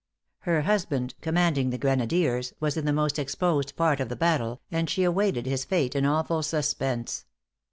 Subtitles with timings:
[0.39, 4.89] Her husband, commanding the grenadiers, was in the most exposed part of the battle, and
[4.89, 7.25] she awaited his fate in awful suspense.